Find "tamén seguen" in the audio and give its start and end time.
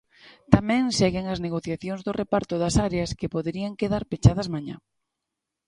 0.53-1.25